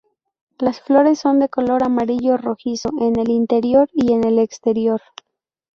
Las 0.57 0.81
flores 0.81 1.19
son 1.19 1.37
de 1.37 1.47
color 1.47 1.83
amarillo 1.83 2.35
rojizo 2.35 2.89
en 2.99 3.19
el 3.19 3.29
interior 3.29 3.87
y 3.93 4.13
en 4.13 4.23
el 4.23 4.39
exterior. 4.39 4.99